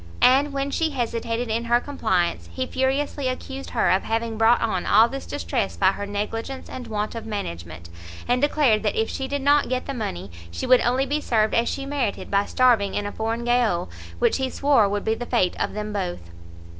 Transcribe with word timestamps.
And, 0.23 0.51
when 0.51 0.71
she 0.71 0.89
hesitated 0.89 1.47
in 1.49 1.65
her 1.65 1.79
compliance, 1.79 2.49
he 2.51 2.65
furiously 2.65 3.27
accused 3.27 3.69
her 3.69 3.91
of 3.91 4.01
having 4.01 4.35
brought 4.35 4.59
on 4.59 4.87
all 4.87 5.07
this 5.07 5.27
distress 5.27 5.77
by 5.77 5.91
her 5.91 6.07
negligence 6.07 6.67
and 6.67 6.87
want 6.87 7.13
of 7.13 7.27
management, 7.27 7.87
and 8.27 8.41
declared 8.41 8.81
that 8.81 8.95
if 8.99 9.11
she 9.11 9.27
did 9.27 9.43
not 9.43 9.69
get 9.69 9.85
the 9.85 9.93
money, 9.93 10.31
she 10.49 10.65
would 10.65 10.81
only 10.81 11.05
be 11.05 11.21
served 11.21 11.53
as 11.53 11.69
she 11.69 11.85
merited 11.85 12.31
by 12.31 12.45
starving 12.47 12.95
in 12.95 13.05
a 13.05 13.11
foreign 13.11 13.45
gaol, 13.45 13.91
which 14.17 14.37
he 14.37 14.49
swore 14.49 14.89
would 14.89 15.05
be 15.05 15.13
the 15.13 15.27
fate 15.27 15.55
of 15.59 15.73
them 15.73 15.93
both. 15.93 16.31